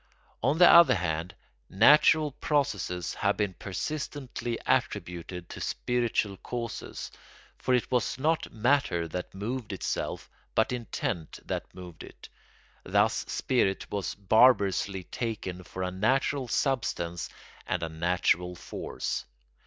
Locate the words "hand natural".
0.95-2.31